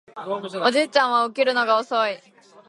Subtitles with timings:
[0.67, 2.17] おじいちゃんは起きるのが遅い